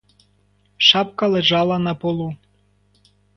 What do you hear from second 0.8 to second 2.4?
Шапка лежала на полу.